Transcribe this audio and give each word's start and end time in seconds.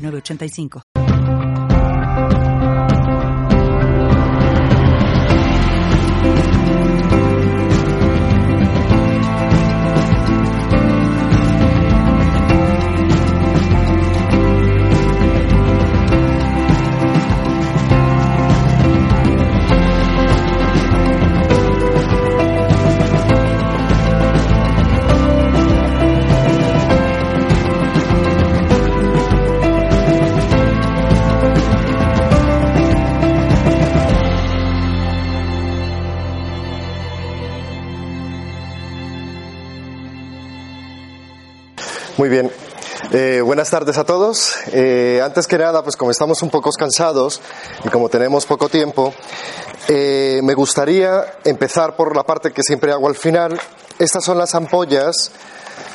906985. 0.00 0.89
Muy 42.16 42.28
bien. 42.28 42.50
Eh, 43.12 43.40
buenas 43.42 43.70
tardes 43.70 43.98
a 43.98 44.04
todos. 44.04 44.54
Eh, 44.72 45.20
antes 45.24 45.46
que 45.46 45.58
nada, 45.58 45.82
pues 45.82 45.96
como 45.96 46.10
estamos 46.10 46.42
un 46.42 46.50
poco 46.50 46.70
cansados 46.70 47.40
y 47.84 47.88
como 47.88 48.08
tenemos 48.08 48.46
poco 48.46 48.68
tiempo, 48.68 49.14
eh, 49.88 50.40
me 50.42 50.54
gustaría 50.54 51.38
empezar 51.44 51.96
por 51.96 52.14
la 52.14 52.24
parte 52.24 52.52
que 52.52 52.62
siempre 52.62 52.92
hago 52.92 53.08
al 53.08 53.16
final. 53.16 53.58
Estas 53.98 54.24
son 54.24 54.38
las 54.38 54.54
ampollas 54.54 55.30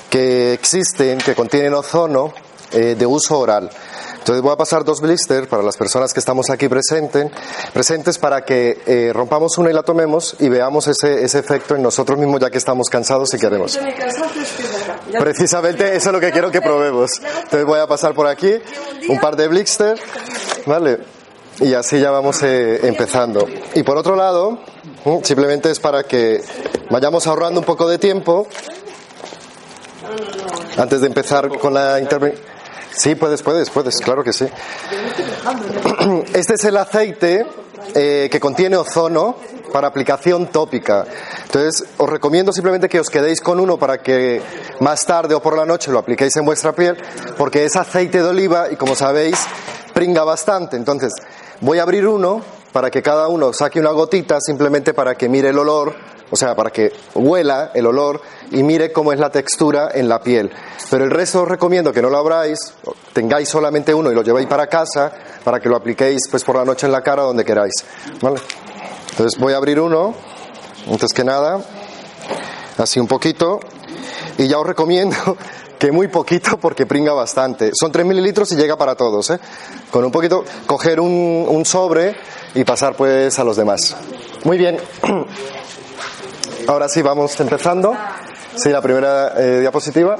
que 0.09 0.53
existen, 0.53 1.19
que 1.19 1.35
contienen 1.35 1.73
ozono 1.73 2.33
de 2.71 3.05
uso 3.05 3.39
oral. 3.39 3.69
Entonces 4.17 4.41
voy 4.41 4.51
a 4.51 4.57
pasar 4.57 4.83
dos 4.83 4.99
blisters 4.99 5.47
para 5.47 5.63
las 5.63 5.77
personas 5.77 6.13
que 6.13 6.19
estamos 6.19 6.49
aquí 6.49 6.67
presentes, 6.67 7.31
presentes 7.71 8.17
para 8.17 8.43
que 8.43 9.11
rompamos 9.13 9.57
una 9.57 9.69
y 9.69 9.73
la 9.73 9.83
tomemos 9.83 10.35
y 10.39 10.49
veamos 10.49 10.87
ese, 10.87 11.23
ese 11.23 11.39
efecto 11.39 11.75
en 11.75 11.83
nosotros 11.83 12.19
mismos 12.19 12.41
ya 12.41 12.49
que 12.49 12.57
estamos 12.57 12.89
cansados 12.89 13.33
y 13.33 13.37
queremos. 13.37 13.79
Precisamente 15.19 15.95
eso 15.95 16.09
es 16.09 16.13
lo 16.13 16.19
que 16.19 16.31
quiero 16.31 16.51
que 16.51 16.61
probemos. 16.61 17.11
Entonces 17.19 17.65
voy 17.65 17.79
a 17.79 17.87
pasar 17.87 18.13
por 18.13 18.27
aquí 18.27 18.53
un 19.09 19.19
par 19.19 19.35
de 19.35 19.47
blister, 19.47 19.99
¿vale? 20.65 20.99
Y 21.59 21.73
así 21.73 21.99
ya 21.99 22.11
vamos 22.11 22.43
eh, 22.43 22.87
empezando. 22.87 23.47
Y 23.73 23.83
por 23.83 23.97
otro 23.97 24.15
lado, 24.15 24.59
simplemente 25.23 25.71
es 25.71 25.79
para 25.79 26.03
que 26.03 26.41
vayamos 26.89 27.27
ahorrando 27.27 27.61
un 27.61 27.65
poco 27.65 27.87
de 27.87 27.97
tiempo 27.97 28.47
antes 30.77 31.01
de 31.01 31.07
empezar 31.07 31.47
con 31.59 31.73
la 31.73 31.99
intervención. 31.99 32.55
Sí, 32.91 33.15
puedes, 33.15 33.41
puedes, 33.41 33.69
puedes, 33.69 33.97
claro 33.97 34.23
que 34.23 34.31
sí. 34.31 34.45
Este 36.33 36.53
es 36.53 36.63
el 36.63 36.77
aceite 36.77 37.45
eh, 37.93 38.27
que 38.31 38.39
contiene 38.39 38.77
ozono 38.77 39.35
para 39.71 39.87
aplicación 39.87 40.47
tópica. 40.47 41.05
Entonces, 41.45 41.85
os 41.97 42.09
recomiendo 42.09 42.51
simplemente 42.51 42.89
que 42.89 42.99
os 42.99 43.09
quedéis 43.09 43.41
con 43.41 43.59
uno 43.59 43.77
para 43.77 44.01
que 44.01 44.41
más 44.79 45.05
tarde 45.05 45.35
o 45.35 45.41
por 45.41 45.57
la 45.57 45.65
noche 45.65 45.91
lo 45.91 45.99
apliquéis 45.99 46.35
en 46.37 46.45
vuestra 46.45 46.73
piel, 46.73 46.97
porque 47.37 47.65
es 47.65 47.75
aceite 47.75 48.21
de 48.21 48.29
oliva 48.29 48.71
y 48.71 48.75
como 48.75 48.95
sabéis, 48.95 49.37
pringa 49.93 50.23
bastante. 50.23 50.77
Entonces, 50.77 51.13
voy 51.61 51.79
a 51.79 51.83
abrir 51.83 52.07
uno 52.07 52.41
para 52.71 52.91
que 52.91 53.01
cada 53.01 53.27
uno 53.27 53.53
saque 53.53 53.79
una 53.79 53.91
gotita 53.91 54.39
simplemente 54.41 54.93
para 54.93 55.15
que 55.15 55.29
mire 55.29 55.49
el 55.49 55.59
olor, 55.59 55.95
o 56.31 56.35
sea, 56.35 56.55
para 56.55 56.71
que 56.71 56.91
huela 57.13 57.71
el 57.73 57.85
olor 57.85 58.21
y 58.51 58.63
mire 58.63 58.91
cómo 58.91 59.13
es 59.13 59.19
la 59.19 59.29
textura 59.29 59.89
en 59.93 60.09
la 60.09 60.21
piel. 60.21 60.51
Pero 60.89 61.03
el 61.03 61.11
resto 61.11 61.43
os 61.43 61.47
recomiendo 61.47 61.93
que 61.93 62.01
no 62.01 62.09
lo 62.09 62.17
abráis, 62.17 62.73
tengáis 63.13 63.49
solamente 63.49 63.93
uno 63.93 64.11
y 64.11 64.15
lo 64.15 64.23
llevéis 64.23 64.47
para 64.47 64.67
casa 64.67 65.11
para 65.43 65.59
que 65.59 65.69
lo 65.69 65.75
apliquéis 65.75 66.21
pues 66.29 66.43
por 66.43 66.55
la 66.55 66.65
noche 66.65 66.87
en 66.87 66.91
la 66.91 67.01
cara 67.01 67.23
donde 67.23 67.45
queráis. 67.45 67.73
¿Vale? 68.21 68.39
Entonces 69.11 69.39
voy 69.39 69.53
a 69.53 69.57
abrir 69.57 69.79
uno, 69.79 70.13
antes 70.91 71.13
que 71.13 71.23
nada, 71.23 71.61
así 72.77 72.99
un 72.99 73.07
poquito, 73.07 73.59
y 74.37 74.47
ya 74.47 74.59
os 74.59 74.67
recomiendo 74.67 75.15
que 75.79 75.91
muy 75.91 76.07
poquito 76.07 76.57
porque 76.57 76.85
pringa 76.85 77.13
bastante. 77.13 77.71
Son 77.79 77.91
3 77.91 78.05
mililitros 78.05 78.51
y 78.51 78.55
llega 78.55 78.77
para 78.77 78.95
todos. 78.95 79.29
¿eh? 79.29 79.39
Con 79.91 80.03
un 80.03 80.11
poquito, 80.11 80.43
coger 80.65 80.99
un, 80.99 81.45
un 81.47 81.65
sobre 81.65 82.15
y 82.55 82.63
pasar 82.63 82.95
pues 82.95 83.37
a 83.39 83.43
los 83.43 83.55
demás. 83.55 83.95
Muy 84.43 84.57
bien. 84.57 84.77
Ahora 86.67 86.89
sí, 86.89 87.01
vamos 87.01 87.39
empezando. 87.39 87.95
Sí, 88.55 88.69
la 88.69 88.81
primera 88.81 89.33
eh, 89.37 89.59
diapositiva. 89.59 90.15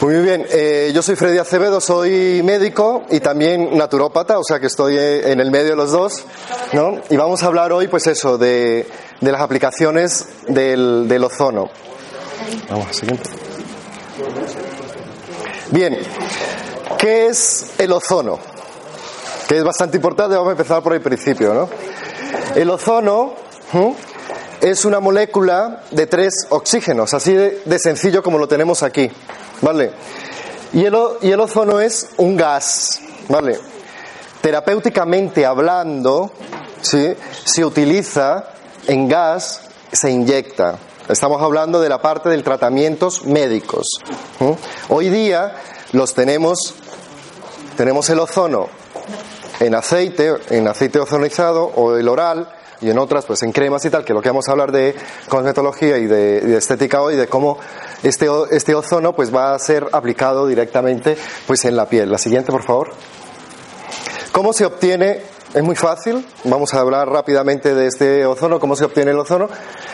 Muy 0.00 0.16
bien, 0.16 0.46
eh, 0.50 0.92
yo 0.94 1.02
soy 1.02 1.16
Freddy 1.16 1.38
Acevedo, 1.38 1.80
soy 1.80 2.42
médico 2.42 3.04
y 3.10 3.20
también 3.20 3.76
naturópata, 3.76 4.38
o 4.38 4.44
sea 4.44 4.60
que 4.60 4.66
estoy 4.66 4.96
eh, 4.96 5.30
en 5.30 5.40
el 5.40 5.50
medio 5.50 5.70
de 5.70 5.76
los 5.76 5.92
dos, 5.92 6.24
¿no? 6.72 7.00
Y 7.08 7.16
vamos 7.16 7.42
a 7.42 7.46
hablar 7.46 7.72
hoy, 7.72 7.88
pues 7.88 8.06
eso, 8.06 8.36
de, 8.36 8.86
de 9.20 9.32
las 9.32 9.40
aplicaciones 9.40 10.26
del, 10.48 11.06
del 11.08 11.24
ozono. 11.24 11.70
Vamos, 12.68 12.94
siguiente. 12.94 13.30
Bien, 15.70 15.98
¿qué 16.98 17.26
es 17.28 17.72
el 17.78 17.92
ozono? 17.92 18.38
Que 19.48 19.58
es 19.58 19.64
bastante 19.64 19.96
importante, 19.96 20.34
vamos 20.34 20.50
a 20.50 20.52
empezar 20.52 20.82
por 20.82 20.92
el 20.92 21.00
principio, 21.00 21.54
¿no? 21.54 21.68
El 22.54 22.68
ozono 22.70 23.34
es 24.64 24.86
una 24.86 24.98
molécula 24.98 25.82
de 25.90 26.06
tres 26.06 26.46
oxígenos, 26.48 27.12
así 27.12 27.34
de, 27.34 27.78
sencillo 27.78 28.22
como 28.22 28.38
lo 28.38 28.48
tenemos 28.48 28.82
aquí. 28.82 29.10
¿Vale? 29.60 29.92
Y 30.72 30.86
el, 30.86 31.40
ozono 31.40 31.80
es 31.80 32.08
un 32.16 32.34
gas, 32.34 32.98
¿vale? 33.28 33.58
Terapéuticamente 34.40 35.44
hablando, 35.44 36.32
¿sí? 36.80 37.14
se 37.44 37.62
utiliza 37.62 38.46
en 38.86 39.06
gas, 39.06 39.60
se 39.92 40.10
inyecta. 40.10 40.78
Estamos 41.10 41.42
hablando 41.42 41.82
de 41.82 41.90
la 41.90 42.00
parte 42.00 42.30
de 42.30 42.42
tratamientos 42.42 43.26
médicos. 43.26 43.86
Hoy 44.88 45.10
día 45.10 45.56
los 45.92 46.14
tenemos, 46.14 46.74
tenemos 47.76 48.08
el 48.08 48.18
ozono 48.18 48.68
en 49.60 49.74
aceite, 49.74 50.36
en 50.48 50.68
aceite 50.68 50.98
ozonizado 51.00 51.64
o 51.64 51.96
el 51.96 52.08
oral, 52.08 52.48
y 52.80 52.90
en 52.90 52.98
otras 52.98 53.24
pues 53.26 53.42
en 53.42 53.52
cremas 53.52 53.84
y 53.84 53.90
tal, 53.90 54.04
que 54.04 54.12
lo 54.12 54.20
que 54.20 54.28
vamos 54.28 54.48
a 54.48 54.52
hablar 54.52 54.72
de 54.72 54.94
cosmetología 55.28 55.98
y 55.98 56.06
de, 56.06 56.40
de 56.40 56.56
estética 56.56 57.02
hoy, 57.02 57.16
de 57.16 57.26
cómo 57.26 57.58
este, 58.02 58.28
este 58.50 58.74
ozono 58.74 59.14
pues 59.14 59.34
va 59.34 59.54
a 59.54 59.58
ser 59.58 59.86
aplicado 59.92 60.46
directamente 60.46 61.16
pues 61.46 61.64
en 61.64 61.76
la 61.76 61.88
piel. 61.88 62.10
La 62.10 62.18
siguiente, 62.18 62.52
por 62.52 62.62
favor. 62.62 62.92
¿Cómo 64.32 64.52
se 64.52 64.66
obtiene? 64.66 65.22
Es 65.54 65.62
muy 65.62 65.76
fácil. 65.76 66.26
Vamos 66.42 66.74
a 66.74 66.80
hablar 66.80 67.08
rápidamente 67.08 67.74
de 67.74 67.86
este 67.86 68.26
ozono. 68.26 68.58
¿Cómo 68.58 68.74
se 68.74 68.84
obtiene 68.84 69.12
el 69.12 69.18
ozono? 69.18 69.48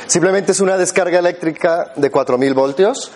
Simplemente 0.06 0.52
es 0.52 0.60
una 0.60 0.78
descarga 0.78 1.18
eléctrica 1.18 1.92
de 1.96 2.10
4.000 2.10 2.54
voltios. 2.54 3.12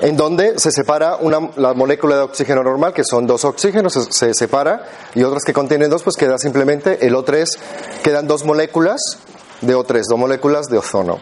En 0.00 0.16
donde 0.16 0.58
se 0.58 0.70
separa 0.70 1.16
una, 1.16 1.50
la 1.56 1.74
molécula 1.74 2.16
de 2.16 2.22
oxígeno 2.22 2.62
normal, 2.62 2.92
que 2.92 3.04
son 3.04 3.26
dos 3.26 3.44
oxígenos, 3.44 3.92
se, 3.92 4.12
se, 4.12 4.34
separa, 4.34 4.84
y 5.14 5.22
otras 5.22 5.44
que 5.44 5.52
contienen 5.52 5.90
dos, 5.90 6.02
pues 6.02 6.16
queda 6.16 6.38
simplemente 6.38 7.06
el 7.06 7.14
O3, 7.14 7.58
quedan 8.02 8.26
dos 8.26 8.44
moléculas 8.44 9.18
de 9.60 9.76
O3, 9.76 10.02
dos 10.08 10.18
moléculas 10.18 10.66
de 10.66 10.78
ozono. 10.78 11.18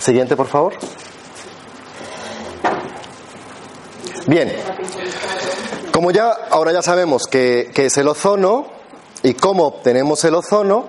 Siguiente, 0.00 0.36
por 0.36 0.46
favor. 0.46 0.74
Bien, 4.26 4.52
como 5.92 6.10
ya 6.10 6.30
ahora 6.50 6.72
ya 6.72 6.82
sabemos 6.82 7.26
que, 7.26 7.70
que, 7.74 7.86
es 7.86 7.98
el 7.98 8.08
ozono 8.08 8.66
y 9.22 9.34
cómo 9.34 9.66
obtenemos 9.66 10.24
el 10.24 10.34
ozono, 10.34 10.88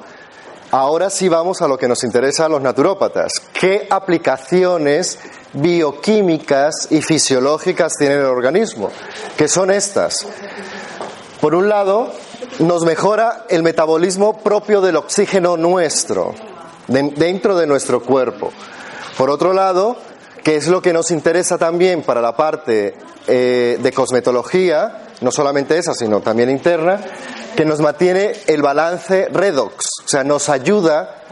ahora 0.71 1.09
sí 1.09 1.29
vamos 1.29 1.61
a 1.61 1.67
lo 1.67 1.77
que 1.77 1.87
nos 1.87 2.03
interesa 2.03 2.45
a 2.45 2.49
los 2.49 2.61
naturópatas. 2.61 3.31
¿Qué 3.53 3.87
aplicaciones 3.89 5.19
bioquímicas 5.53 6.87
y 6.89 7.01
fisiológicas 7.01 7.97
tiene 7.97 8.15
el 8.15 8.25
organismo? 8.25 8.89
¿Qué 9.37 9.47
son 9.47 9.71
estas? 9.71 10.25
Por 11.39 11.55
un 11.55 11.69
lado, 11.69 12.11
nos 12.59 12.85
mejora 12.85 13.45
el 13.49 13.63
metabolismo 13.63 14.39
propio 14.39 14.81
del 14.81 14.95
oxígeno 14.95 15.57
nuestro, 15.57 16.33
de, 16.87 17.03
dentro 17.15 17.57
de 17.57 17.67
nuestro 17.67 18.01
cuerpo. 18.01 18.51
Por 19.17 19.29
otro 19.29 19.53
lado, 19.53 19.97
que 20.43 20.55
es 20.55 20.67
lo 20.67 20.81
que 20.81 20.93
nos 20.93 21.11
interesa 21.11 21.57
también 21.57 22.03
para 22.03 22.21
la 22.21 22.35
parte 22.35 22.95
eh, 23.27 23.77
de 23.81 23.91
cosmetología, 23.91 25.10
no 25.21 25.31
solamente 25.31 25.77
esa, 25.77 25.93
sino 25.93 26.19
también 26.19 26.49
interna, 26.49 26.99
que 27.55 27.65
nos 27.65 27.79
mantiene 27.79 28.33
el 28.47 28.61
balance 28.61 29.27
redox, 29.31 29.85
o 30.05 30.07
sea, 30.07 30.23
nos 30.23 30.49
ayuda 30.49 31.23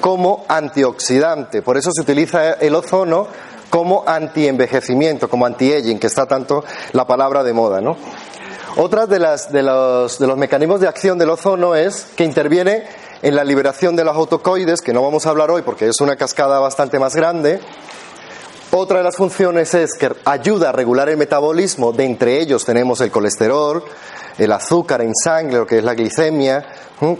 como 0.00 0.44
antioxidante. 0.48 1.62
Por 1.62 1.76
eso 1.76 1.90
se 1.92 2.02
utiliza 2.02 2.52
el 2.54 2.74
ozono 2.74 3.28
como 3.70 4.04
antienvejecimiento, 4.06 5.28
como 5.28 5.46
anti-aging, 5.46 5.98
que 5.98 6.06
está 6.06 6.26
tanto 6.26 6.64
la 6.92 7.06
palabra 7.06 7.42
de 7.42 7.52
moda, 7.52 7.80
¿no? 7.80 7.96
Otra 8.76 9.06
de, 9.06 9.18
las, 9.18 9.50
de, 9.50 9.62
los, 9.62 10.18
de 10.18 10.26
los 10.26 10.36
mecanismos 10.36 10.80
de 10.80 10.88
acción 10.88 11.18
del 11.18 11.30
ozono 11.30 11.74
es 11.74 12.06
que 12.16 12.24
interviene 12.24 12.84
en 13.22 13.34
la 13.34 13.44
liberación 13.44 13.96
de 13.96 14.04
los 14.04 14.14
autocoides, 14.14 14.80
que 14.80 14.92
no 14.92 15.02
vamos 15.02 15.26
a 15.26 15.30
hablar 15.30 15.50
hoy 15.50 15.62
porque 15.62 15.88
es 15.88 16.00
una 16.00 16.16
cascada 16.16 16.60
bastante 16.60 16.98
más 16.98 17.16
grande. 17.16 17.60
Otra 18.70 18.98
de 18.98 19.04
las 19.04 19.16
funciones 19.16 19.72
es 19.72 19.94
que 19.94 20.10
ayuda 20.26 20.68
a 20.68 20.72
regular 20.72 21.08
el 21.08 21.16
metabolismo, 21.16 21.92
de 21.92 22.04
entre 22.04 22.38
ellos 22.38 22.66
tenemos 22.66 23.00
el 23.00 23.10
colesterol, 23.10 23.82
el 24.36 24.52
azúcar 24.52 25.00
en 25.00 25.14
sangre, 25.14 25.56
lo 25.56 25.66
que 25.66 25.78
es 25.78 25.84
la 25.84 25.94
glicemia, 25.94 26.66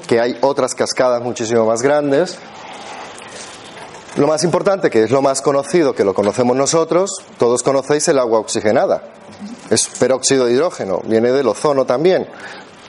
que 0.06 0.20
hay 0.20 0.36
otras 0.42 0.74
cascadas 0.74 1.22
muchísimo 1.22 1.64
más 1.64 1.80
grandes. 1.80 2.38
Lo 4.16 4.26
más 4.26 4.44
importante, 4.44 4.90
que 4.90 5.04
es 5.04 5.10
lo 5.10 5.22
más 5.22 5.40
conocido, 5.40 5.94
que 5.94 6.04
lo 6.04 6.12
conocemos 6.12 6.54
nosotros, 6.54 7.10
todos 7.38 7.62
conocéis 7.62 8.08
el 8.08 8.18
agua 8.18 8.40
oxigenada. 8.40 9.04
Es 9.70 9.86
peróxido 9.86 10.44
de 10.44 10.52
hidrógeno, 10.52 11.00
viene 11.04 11.32
del 11.32 11.48
ozono 11.48 11.86
también, 11.86 12.28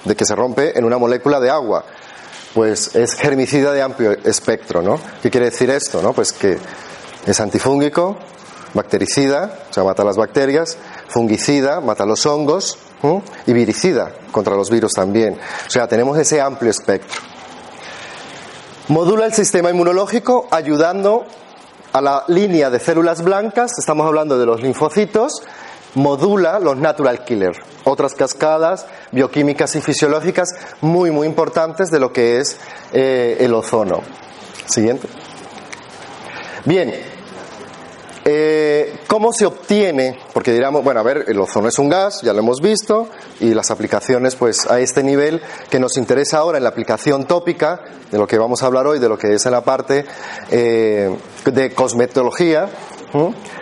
de 0.04 0.16
que 0.16 0.26
se 0.26 0.36
rompe 0.36 0.78
en 0.78 0.84
una 0.84 0.98
molécula 0.98 1.40
de 1.40 1.50
agua. 1.50 1.86
Pues 2.54 2.94
es 2.96 3.14
germicida 3.14 3.72
de 3.72 3.82
amplio 3.82 4.12
espectro, 4.12 4.82
¿no? 4.82 5.00
¿Qué 5.22 5.30
quiere 5.30 5.50
decir 5.50 5.70
esto, 5.70 6.02
no? 6.02 6.12
Pues 6.14 6.34
que 6.34 6.58
es 7.26 7.40
antifúngico, 7.40 8.18
bactericida, 8.74 9.60
o 9.70 9.74
sea, 9.74 9.84
mata 9.84 10.04
las 10.04 10.18
bacterias, 10.18 10.78
fungicida, 11.08 11.82
mata 11.82 12.06
los 12.06 12.26
hongos, 12.26 12.78
y 13.46 13.54
viricida 13.54 14.12
contra 14.32 14.56
los 14.56 14.70
virus 14.70 14.94
también. 14.94 15.38
O 15.68 15.70
sea, 15.70 15.88
tenemos 15.88 16.18
ese 16.18 16.42
amplio 16.42 16.72
espectro. 16.72 17.22
Modula 18.90 19.26
el 19.26 19.34
sistema 19.34 19.70
inmunológico 19.70 20.48
ayudando 20.52 21.26
a 21.94 22.02
la 22.02 22.24
línea 22.28 22.70
de 22.70 22.80
células 22.80 23.24
blancas, 23.24 23.72
estamos 23.80 24.06
hablando 24.06 24.38
de 24.38 24.46
los 24.46 24.62
linfocitos, 24.62 25.44
modula 25.96 26.60
los 26.60 26.78
natural 26.78 27.24
killers, 27.24 27.60
otras 27.84 28.14
cascadas 28.14 28.86
bioquímicas 29.12 29.76
y 29.76 29.82
fisiológicas 29.82 30.50
muy, 30.82 31.12
muy 31.12 31.28
importantes 31.28 31.90
de 31.90 32.00
lo 32.00 32.12
que 32.12 32.40
es 32.40 32.58
eh, 32.94 33.38
el 33.40 33.54
ozono. 33.54 34.02
Siguiente. 34.66 35.08
Bien, 36.66 36.94
eh, 38.32 38.94
¿Cómo 39.08 39.34
se 39.34 39.48
obtiene? 39.48 40.20
Porque 40.34 40.52
diríamos, 40.52 40.84
bueno, 40.84 41.00
a 41.00 41.04
ver, 41.04 41.26
el 41.28 41.40
ozono 41.40 41.68
es 41.68 41.80
un 41.80 41.90
gas, 41.90 42.22
ya 42.22 42.32
lo 42.32 42.40
hemos 42.40 42.62
visto, 42.62 43.10
y 43.40 43.56
las 43.56 43.72
aplicaciones, 43.72 44.36
pues 44.36 44.70
a 44.70 44.80
este 44.80 45.02
nivel 45.02 45.42
que 45.72 45.80
nos 45.80 45.98
interesa 45.98 46.38
ahora 46.38 46.60
en 46.60 46.64
la 46.64 46.70
aplicación 46.70 47.26
tópica, 47.26 47.82
de 48.12 48.20
lo 48.20 48.28
que 48.28 48.38
vamos 48.38 48.62
a 48.62 48.68
hablar 48.68 48.86
hoy, 48.86 49.00
de 49.00 49.10
lo 49.10 49.18
que 49.18 49.34
es 49.34 49.46
en 49.48 49.52
la 49.52 49.62
parte 49.62 50.06
eh, 50.52 51.10
de 51.44 51.74
cosmetología. 51.74 52.70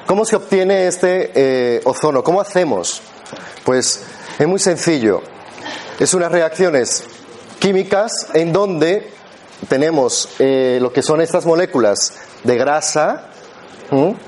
¿Cómo 0.06 0.26
se 0.26 0.36
obtiene 0.36 0.88
este 0.88 1.32
eh, 1.34 1.82
ozono? 1.86 2.22
¿Cómo 2.22 2.42
hacemos? 2.42 3.02
Pues 3.64 4.04
es 4.38 4.48
muy 4.48 4.60
sencillo. 4.60 5.22
Es 5.98 6.14
unas 6.14 6.32
reacciones 6.32 7.06
químicas 7.60 8.28
en 8.34 8.52
donde 8.52 9.10
tenemos 9.70 10.30
lo 10.40 10.92
que 10.92 11.02
son 11.02 11.22
estas 11.22 11.46
moléculas 11.46 12.14
de 12.44 12.58
grasa, 12.58 13.30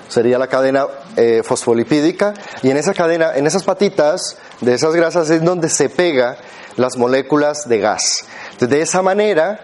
sería 0.08 0.38
la 0.38 0.48
cadena 0.48 0.86
eh, 1.16 1.42
fosfolipídica, 1.44 2.34
y 2.64 2.70
en 2.70 2.78
esa 2.78 2.94
cadena, 2.94 3.36
en 3.36 3.48
esas 3.48 3.64
patitas 3.64 4.38
de 4.62 4.74
esas 4.74 4.96
grasas 4.96 5.30
es 5.30 5.44
donde 5.44 5.70
se 5.70 5.90
pega 5.90 6.38
las 6.78 6.98
moléculas 6.98 7.68
de 7.68 7.80
gas. 7.80 8.26
De 8.60 8.82
esa 8.82 9.02
manera 9.02 9.60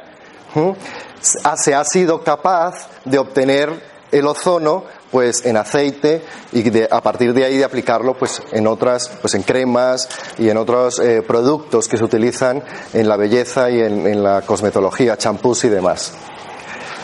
se 1.21 1.74
ha 1.74 1.83
sido 1.83 2.24
capaz 2.24 2.88
de 3.03 3.18
obtener 3.18 3.95
el 4.12 4.27
ozono 4.27 4.86
pues 5.12 5.45
en 5.45 5.57
aceite 5.57 6.21
y 6.51 6.63
a 6.89 7.01
partir 7.01 7.33
de 7.33 7.45
ahí 7.45 7.57
de 7.57 7.63
aplicarlo 7.63 8.18
pues 8.18 8.42
en 8.51 8.68
otras 8.68 9.09
pues 9.21 9.33
en 9.33 9.44
cremas 9.44 10.09
y 10.38 10.50
en 10.50 10.57
otros 10.57 11.00
eh, 11.00 11.21
productos 11.21 11.88
que 11.88 11.97
se 11.97 12.03
utilizan 12.03 12.63
en 12.94 13.07
la 13.07 13.18
belleza 13.18 13.69
y 13.69 13.80
en, 13.80 14.07
en 14.07 14.24
la 14.24 14.42
cosmetología 14.42 15.18
champús 15.18 15.65
y 15.65 15.69
demás 15.69 16.13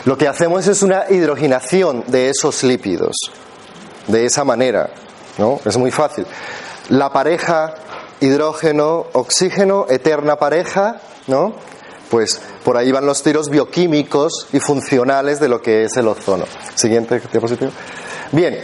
lo 0.04 0.18
que 0.18 0.28
hacemos 0.28 0.66
es 0.66 0.82
una 0.82 1.04
hidrogenación 1.08 2.04
de 2.08 2.30
esos 2.30 2.62
lípidos. 2.64 3.16
De 4.08 4.26
esa 4.26 4.44
manera, 4.44 4.90
¿no? 5.38 5.60
Es 5.64 5.76
muy 5.76 5.92
fácil. 5.92 6.26
La 6.88 7.12
pareja 7.12 7.74
hidrógeno-oxígeno, 8.20 9.86
eterna 9.88 10.36
pareja, 10.36 11.00
¿no? 11.28 11.54
Pues 12.10 12.40
por 12.64 12.76
ahí 12.76 12.90
van 12.90 13.06
los 13.06 13.22
tiros 13.22 13.48
bioquímicos 13.48 14.48
y 14.52 14.60
funcionales 14.60 15.40
de 15.40 15.48
lo 15.48 15.62
que 15.62 15.84
es 15.84 15.96
el 15.96 16.08
ozono. 16.08 16.44
Siguiente 16.74 17.22
diapositivo. 17.30 17.70
Bien, 18.32 18.58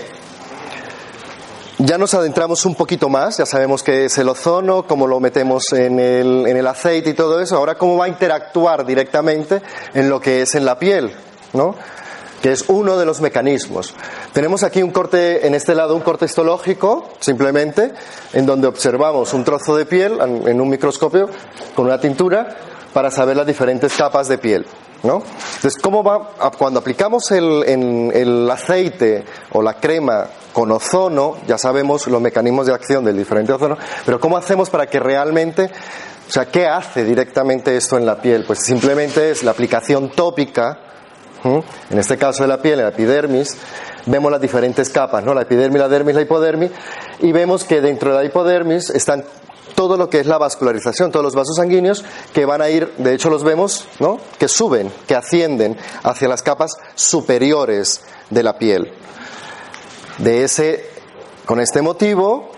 ya 1.79 1.97
nos 1.97 2.15
adentramos 2.15 2.65
un 2.67 2.75
poquito 2.75 3.09
más, 3.09 3.39
ya 3.39 3.47
sabemos 3.47 3.83
qué 3.83 4.07
es 4.07 4.19
el 4.19 4.29
ozono, 4.29 4.87
cómo 4.87 5.07
lo 5.07 5.21
metemos 5.21 5.73
en 5.73 6.01
el, 6.01 6.47
en 6.47 6.57
el, 6.57 6.67
aceite 6.67 7.11
y 7.11 7.15
todo 7.15 7.41
eso. 7.41 7.57
Ahora, 7.57 7.77
cómo 7.77 7.97
va 7.97 8.07
a 8.07 8.09
interactuar 8.09 8.85
directamente 8.85 9.63
en 9.95 10.11
lo 10.11 10.21
que 10.21 10.43
es 10.43 10.55
en 10.55 10.65
la 10.65 10.79
piel. 10.79 11.13
¿no? 11.53 11.75
que 12.43 12.53
es 12.53 12.67
uno 12.69 12.97
de 12.97 13.05
los 13.05 13.21
mecanismos. 13.21 13.95
Tenemos 14.33 14.63
aquí 14.63 14.81
un 14.81 14.93
corte, 14.93 15.45
en 15.45 15.57
este 15.57 15.75
lado 15.75 15.97
un 15.97 16.03
corte 16.03 16.27
histológico, 16.27 17.09
simplemente, 17.19 17.93
en 18.33 18.47
donde 18.47 18.69
observamos 18.69 19.35
un 19.35 19.43
trozo 19.43 19.77
de 19.77 19.87
piel 19.87 20.19
en 20.21 20.61
un 20.61 20.69
microscopio 20.69 21.29
con 21.75 21.87
una 21.87 22.01
tintura 22.01 22.57
para 22.93 23.11
saber 23.11 23.37
las 23.37 23.47
diferentes 23.47 23.93
capas 23.97 24.29
de 24.29 24.39
piel. 24.39 24.67
¿No? 25.03 25.23
Entonces, 25.57 25.81
¿cómo 25.81 26.03
va? 26.03 26.31
Cuando 26.57 26.81
aplicamos 26.81 27.31
el, 27.31 27.65
el 28.13 28.51
aceite 28.51 29.25
o 29.53 29.63
la 29.63 29.75
crema 29.75 30.27
con 30.53 30.71
ozono, 30.73 31.37
ya 31.47 31.59
sabemos 31.59 32.07
los 32.09 32.21
mecanismos 32.21 32.67
de 32.67 32.75
acción 32.75 33.05
del 33.05 33.17
diferente 33.17 33.53
ozono, 33.53 33.77
pero 34.05 34.19
¿cómo 34.19 34.37
hacemos 34.37 34.71
para 34.71 34.87
que 34.87 34.99
realmente, 34.99 35.71
o 36.29 36.31
sea, 36.31 36.47
¿qué 36.47 36.67
hace 36.67 37.05
directamente 37.05 37.77
esto 37.77 37.97
en 37.97 38.07
la 38.07 38.21
piel? 38.21 38.45
Pues 38.47 38.61
simplemente 38.61 39.31
es 39.31 39.43
la 39.43 39.53
aplicación 39.53 40.11
tópica 40.11 40.81
en 41.45 41.99
este 41.99 42.17
caso 42.17 42.43
de 42.43 42.49
la 42.49 42.61
piel, 42.61 42.81
en 42.81 42.87
la 42.87 42.91
epidermis, 42.91 43.57
vemos 44.07 44.31
las 44.31 44.41
diferentes 44.41 44.91
capas, 44.91 45.25
¿no? 45.25 45.35
La 45.35 45.43
epidermis, 45.43 45.81
la 45.81 45.89
dermis, 45.89 46.15
la 46.15 46.23
hipodermis, 46.23 46.71
y 47.21 47.33
vemos 47.33 47.65
que 47.65 47.81
dentro 47.81 48.11
de 48.11 48.17
la 48.17 48.25
hipodermis 48.25 48.91
están 48.91 49.25
todo 49.79 49.97
lo 49.97 50.11
que 50.11 50.19
es 50.19 50.27
la 50.27 50.39
vascularización, 50.39 51.13
todos 51.13 51.23
los 51.23 51.37
vasos 51.37 51.55
sanguíneos 51.55 52.05
que 52.35 52.45
van 52.45 52.61
a 52.61 52.69
ir, 52.69 52.93
de 52.99 53.15
hecho 53.15 53.31
los 53.31 53.45
vemos, 53.45 53.87
¿no? 54.01 54.19
Que 54.37 54.49
suben, 54.49 54.93
que 55.07 55.15
ascienden 55.15 55.77
hacia 56.03 56.27
las 56.27 56.43
capas 56.43 56.73
superiores 56.97 58.01
de 58.29 58.43
la 58.43 58.59
piel. 58.59 58.93
De 60.19 60.43
ese, 60.43 60.91
con 61.47 61.61
este 61.61 61.81
motivo, 61.81 62.51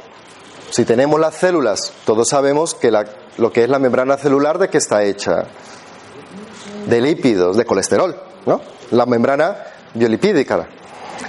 si 0.70 0.86
tenemos 0.86 1.20
las 1.20 1.34
células, 1.34 1.92
todos 2.06 2.26
sabemos 2.26 2.74
que 2.74 2.90
lo 3.36 3.52
que 3.52 3.64
es 3.64 3.68
la 3.68 3.78
membrana 3.78 4.16
celular 4.16 4.58
de 4.58 4.70
qué 4.70 4.78
está 4.78 5.02
hecha, 5.04 5.44
de 6.86 7.00
lípidos, 7.02 7.54
de 7.54 7.66
colesterol. 7.66 8.18
¿no? 8.46 8.62
La 8.92 9.04
membrana 9.04 9.58
biolipídica. 9.92 10.66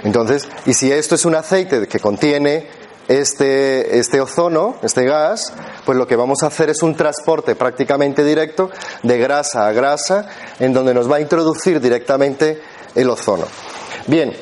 Entonces, 0.04 0.48
y 0.64 0.72
si 0.72 0.90
esto 0.90 1.16
es 1.16 1.26
un 1.26 1.34
aceite 1.34 1.86
que 1.86 2.00
contiene 2.00 2.66
este, 3.08 3.98
este 3.98 4.20
ozono, 4.20 4.76
este 4.82 5.04
gas, 5.04 5.52
pues 5.84 5.98
lo 5.98 6.06
que 6.06 6.16
vamos 6.16 6.42
a 6.42 6.46
hacer 6.46 6.70
es 6.70 6.82
un 6.82 6.94
transporte 6.94 7.54
prácticamente 7.54 8.24
directo 8.24 8.70
de 9.02 9.18
grasa 9.18 9.66
a 9.66 9.72
grasa, 9.72 10.26
en 10.58 10.72
donde 10.72 10.94
nos 10.94 11.10
va 11.10 11.16
a 11.16 11.20
introducir 11.20 11.80
directamente 11.80 12.60
el 12.94 13.10
ozono. 13.10 13.44
Bien, 14.06 14.32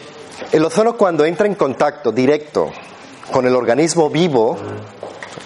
el 0.52 0.64
ozono 0.64 0.96
cuando 0.96 1.24
entra 1.24 1.46
en 1.46 1.54
contacto 1.54 2.12
directo 2.12 2.70
con 3.32 3.46
el 3.46 3.54
organismo 3.54 4.10
vivo, 4.10 4.56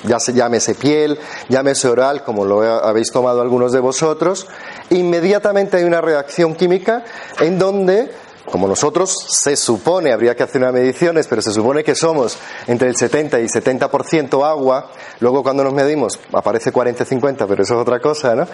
ya 0.04 0.18
se 0.18 0.32
llámese 0.32 0.74
piel, 0.74 1.18
llámese 1.48 1.88
oral, 1.88 2.24
como 2.24 2.44
lo 2.44 2.62
habéis 2.62 3.10
tomado 3.10 3.40
algunos 3.40 3.72
de 3.72 3.80
vosotros, 3.80 4.46
inmediatamente 4.90 5.76
hay 5.76 5.84
una 5.84 6.00
reacción 6.00 6.54
química 6.54 7.04
en 7.40 7.58
donde 7.58 8.10
como 8.50 8.68
nosotros 8.68 9.14
se 9.28 9.56
supone, 9.56 10.12
habría 10.12 10.34
que 10.36 10.42
hacer 10.42 10.60
unas 10.60 10.74
mediciones, 10.74 11.26
pero 11.26 11.40
se 11.40 11.52
supone 11.52 11.82
que 11.82 11.94
somos 11.94 12.36
entre 12.66 12.88
el 12.88 12.96
70 12.96 13.40
y 13.40 13.46
70% 13.46 14.46
agua, 14.46 14.90
luego 15.20 15.42
cuando 15.42 15.64
nos 15.64 15.72
medimos 15.72 16.20
aparece 16.32 16.72
40-50, 16.72 17.46
pero 17.48 17.62
eso 17.62 17.74
es 17.74 17.80
otra 17.80 18.00
cosa, 18.00 18.34
¿no? 18.34 18.46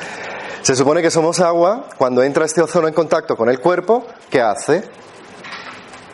Se 0.62 0.76
supone 0.76 1.02
que 1.02 1.10
somos 1.10 1.40
agua, 1.40 1.86
cuando 1.96 2.22
entra 2.22 2.44
este 2.44 2.62
ozono 2.62 2.86
en 2.86 2.94
contacto 2.94 3.36
con 3.36 3.48
el 3.48 3.60
cuerpo, 3.60 4.06
¿qué 4.30 4.40
hace? 4.40 4.84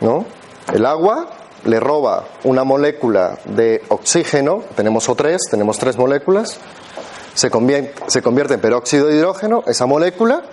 ¿No? 0.01 0.25
El 0.73 0.85
agua 0.85 1.29
le 1.65 1.79
roba 1.79 2.25
una 2.45 2.63
molécula 2.63 3.37
de 3.45 3.83
oxígeno, 3.89 4.63
tenemos 4.75 5.09
O3, 5.09 5.37
tenemos 5.51 5.77
tres 5.77 5.97
moléculas, 5.97 6.57
se 7.33 7.51
convierte, 7.51 8.53
en 8.53 8.61
peróxido 8.61 9.07
de 9.07 9.17
hidrógeno, 9.17 9.63
esa 9.67 9.85
molécula, 9.85 10.43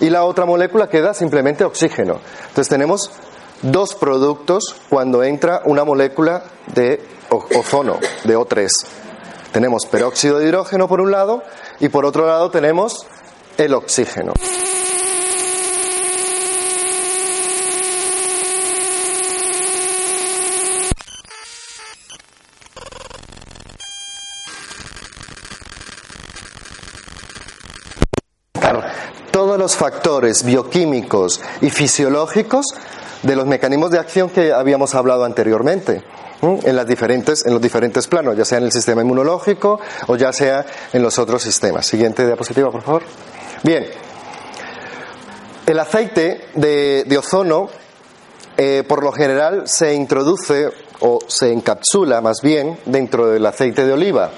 y 0.00 0.10
la 0.10 0.24
otra 0.24 0.44
molécula 0.44 0.88
queda 0.88 1.14
simplemente 1.14 1.64
oxígeno. 1.64 2.20
Entonces 2.48 2.68
tenemos 2.68 3.10
dos 3.62 3.94
productos 3.94 4.76
cuando 4.88 5.22
entra 5.22 5.62
una 5.64 5.84
molécula 5.84 6.44
de 6.74 7.00
ozono, 7.30 7.98
de 8.24 8.36
O3. 8.36 8.68
Tenemos 9.52 9.86
peróxido 9.86 10.38
de 10.38 10.46
hidrógeno 10.46 10.88
por 10.88 11.00
un 11.00 11.10
lado 11.10 11.42
y 11.80 11.88
por 11.88 12.04
otro 12.04 12.26
lado 12.26 12.50
tenemos 12.50 13.06
el 13.58 13.74
oxígeno. 13.74 14.32
Todos 29.32 29.58
los 29.58 29.74
factores 29.74 30.44
bioquímicos 30.44 31.40
y 31.60 31.70
fisiológicos 31.70 32.66
de 33.22 33.34
los 33.34 33.46
mecanismos 33.46 33.90
de 33.90 33.98
acción 33.98 34.30
que 34.30 34.52
habíamos 34.52 34.94
hablado 34.94 35.24
anteriormente 35.24 36.04
en, 36.42 36.76
los 36.76 36.86
diferentes 37.62 38.06
planos, 38.08 38.36
ya 38.36 38.44
sea 38.44 38.58
en 38.58 38.64
el 38.64 38.72
sistema 38.72 39.02
inmunológico 39.02 39.80
o 40.08 40.16
ya 40.16 40.32
sea 40.32 40.66
en 40.92 41.02
los 41.02 41.18
otros 41.18 41.42
sistemas. 41.42 41.86
Siguiente 41.86 42.26
diapositiva, 42.26 42.70
por 42.70 42.82
favor. 42.82 43.02
Bien, 43.62 43.86
el 45.66 45.78
aceite 45.78 46.48
de, 46.54 47.16
ozono 47.16 47.68
eh, 48.56 48.84
por 48.86 49.02
lo 49.02 49.12
general 49.12 49.62
se 49.66 49.94
introduce 49.94 50.68
o 51.00 51.20
se 51.26 51.52
encapsula 51.52 52.20
más 52.20 52.42
bien 52.42 52.78
dentro 52.84 53.28
del 53.28 53.46
aceite 53.46 53.86
de 53.86 53.92
oliva. 53.92 54.30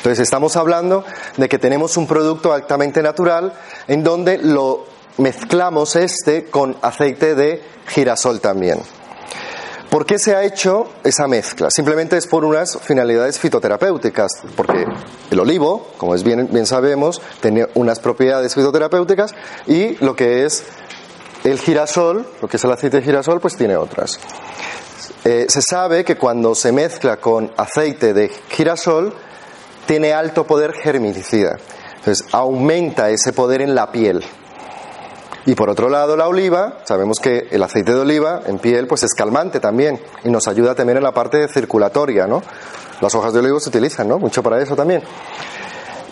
Entonces 0.00 0.20
estamos 0.20 0.56
hablando 0.56 1.04
de 1.36 1.46
que 1.46 1.58
tenemos 1.58 1.98
un 1.98 2.06
producto 2.06 2.54
altamente 2.54 3.02
natural 3.02 3.52
en 3.86 4.02
donde 4.02 4.38
lo 4.38 4.86
mezclamos 5.18 5.94
este 5.94 6.46
con 6.46 6.74
aceite 6.80 7.34
de 7.34 7.62
girasol 7.86 8.40
también. 8.40 8.80
¿Por 9.90 10.06
qué 10.06 10.18
se 10.18 10.34
ha 10.34 10.42
hecho 10.42 10.88
esa 11.04 11.26
mezcla? 11.26 11.70
Simplemente 11.70 12.16
es 12.16 12.26
por 12.26 12.46
unas 12.46 12.78
finalidades 12.80 13.38
fitoterapéuticas, 13.38 14.30
porque 14.56 14.86
el 15.30 15.38
olivo, 15.38 15.88
como 15.98 16.14
es 16.14 16.22
bien, 16.22 16.48
bien 16.50 16.64
sabemos, 16.64 17.20
tiene 17.42 17.66
unas 17.74 18.00
propiedades 18.00 18.54
fitoterapéuticas 18.54 19.34
y 19.66 19.96
lo 20.02 20.16
que 20.16 20.46
es 20.46 20.64
el 21.44 21.58
girasol, 21.58 22.26
lo 22.40 22.48
que 22.48 22.56
es 22.56 22.64
el 22.64 22.72
aceite 22.72 22.98
de 22.98 23.02
girasol, 23.02 23.38
pues 23.38 23.54
tiene 23.54 23.76
otras. 23.76 24.18
Eh, 25.24 25.44
se 25.50 25.60
sabe 25.60 26.04
que 26.04 26.16
cuando 26.16 26.54
se 26.54 26.72
mezcla 26.72 27.18
con 27.18 27.52
aceite 27.58 28.14
de 28.14 28.30
girasol, 28.48 29.12
tiene 29.90 30.12
alto 30.12 30.46
poder 30.46 30.72
germinicida. 30.72 31.56
Entonces, 31.96 32.24
aumenta 32.30 33.10
ese 33.10 33.32
poder 33.32 33.60
en 33.60 33.74
la 33.74 33.90
piel. 33.90 34.22
Y 35.46 35.56
por 35.56 35.68
otro 35.68 35.88
lado, 35.88 36.16
la 36.16 36.28
oliva, 36.28 36.78
sabemos 36.84 37.18
que 37.18 37.48
el 37.50 37.60
aceite 37.60 37.92
de 37.92 37.98
oliva 37.98 38.42
en 38.46 38.60
piel 38.60 38.86
pues 38.86 39.02
es 39.02 39.14
calmante 39.14 39.58
también 39.58 40.00
y 40.22 40.30
nos 40.30 40.46
ayuda 40.46 40.76
también 40.76 40.98
en 40.98 41.02
la 41.02 41.10
parte 41.10 41.48
circulatoria, 41.48 42.28
¿no? 42.28 42.40
Las 43.00 43.16
hojas 43.16 43.32
de 43.32 43.40
olivo 43.40 43.58
se 43.58 43.70
utilizan, 43.70 44.06
¿no? 44.06 44.20
Mucho 44.20 44.44
para 44.44 44.62
eso 44.62 44.76
también. 44.76 45.02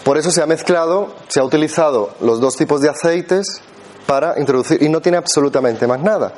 Por 0.02 0.18
eso 0.18 0.32
se 0.32 0.42
ha 0.42 0.46
mezclado, 0.46 1.14
se 1.28 1.38
ha 1.38 1.44
utilizado 1.44 2.16
los 2.20 2.40
dos 2.40 2.56
tipos 2.56 2.80
de 2.80 2.88
aceites 2.88 3.60
para 4.06 4.40
introducir 4.40 4.82
y 4.82 4.88
no 4.88 5.00
tiene 5.00 5.18
absolutamente 5.18 5.86
más 5.86 6.00
nada. 6.00 6.32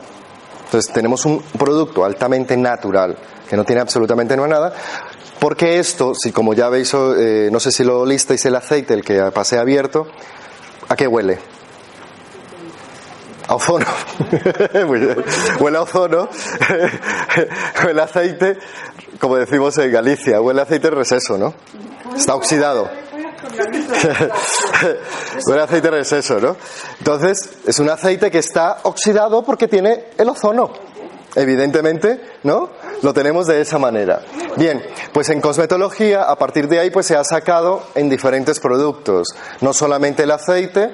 Entonces 0.67 0.93
tenemos 0.93 1.25
un 1.25 1.43
producto 1.59 2.05
altamente 2.05 2.55
natural 2.55 3.17
que 3.49 3.57
no 3.57 3.65
tiene 3.65 3.81
absolutamente 3.81 4.37
nada. 4.37 4.75
Porque 5.41 5.79
esto, 5.79 6.13
si 6.15 6.33
como 6.33 6.55
ya 6.55 6.69
veis, 6.69 6.93
eh, 6.95 7.49
no 7.51 7.59
sé 7.61 7.73
si 7.73 7.83
lo 7.83 8.05
listeis 8.05 8.45
el 8.45 8.55
aceite, 8.55 8.95
el 8.95 9.03
que 9.03 9.19
pasé 9.33 9.59
abierto, 9.59 10.07
¿a 10.89 10.97
qué 10.97 11.07
huele? 11.07 11.39
a 13.51 13.55
ozono. 13.57 13.87
huele 15.59 15.77
a 15.77 15.83
ozono, 15.83 16.29
huele 17.85 18.01
a 18.01 18.05
aceite, 18.05 18.59
como 19.19 19.37
decimos 19.37 19.77
en 19.79 19.91
Galicia, 19.91 20.41
huele 20.41 20.61
a 20.61 20.63
aceite 20.63 20.89
receso, 20.91 21.37
¿no? 21.37 21.53
Está 22.17 22.37
oxidado. 22.37 22.89
huele 25.47 25.61
a 25.61 25.65
aceite 25.65 25.91
receso, 25.91 26.39
¿no? 26.39 26.57
Entonces, 26.99 27.51
es 27.67 27.81
un 27.81 27.91
aceite 27.91 28.31
que 28.31 28.39
está 28.39 28.79
oxidado 28.85 29.43
porque 29.43 29.67
tiene 29.67 30.05
el 30.17 30.29
ozono. 30.29 30.90
Evidentemente, 31.35 32.21
¿no? 32.43 32.71
Lo 33.03 33.15
tenemos 33.15 33.47
de 33.47 33.61
esa 33.61 33.79
manera. 33.79 34.21
Bien, 34.57 34.83
pues 35.13 35.29
en 35.31 35.41
cosmetología, 35.41 36.23
a 36.23 36.37
partir 36.37 36.69
de 36.69 36.81
ahí, 36.81 36.91
pues 36.91 37.07
se 37.07 37.17
ha 37.17 37.25
sacado 37.25 37.85
en 37.95 38.11
diferentes 38.11 38.59
productos. 38.59 39.29
No 39.61 39.73
solamente 39.73 40.25
el 40.25 40.33
aceite, 40.33 40.91